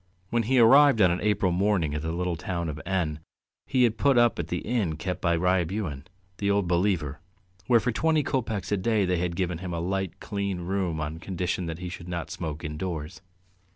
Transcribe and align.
When 0.31 0.41
he 0.49 0.57
arrived 0.57 0.99
on 0.99 1.11
an 1.11 1.21
April 1.21 1.51
morning 1.51 1.93
at 1.93 2.01
the 2.01 2.11
little 2.11 2.35
town 2.35 2.69
of 2.69 2.81
N 2.87 3.19
he 3.67 3.83
had 3.83 3.99
put 3.99 4.17
up 4.17 4.39
at 4.39 4.47
the 4.47 4.57
inn 4.61 4.95
kept 4.97 5.21
by 5.21 5.35
Ryabuhin, 5.37 6.05
the 6.39 6.49
Old 6.49 6.67
Believer, 6.67 7.19
where 7.67 7.79
for 7.79 7.91
twenty 7.91 8.23
kopecks 8.23 8.71
a 8.71 8.77
day 8.77 9.05
they 9.05 9.17
had 9.17 9.35
given 9.35 9.59
him 9.59 9.75
a 9.75 9.79
light, 9.79 10.19
clean 10.19 10.61
room 10.61 10.99
on 10.99 11.19
condition 11.19 11.67
that 11.67 11.77
he 11.77 11.87
should 11.89 12.07
not 12.09 12.31
smoke 12.31 12.63
indoors. 12.63 13.21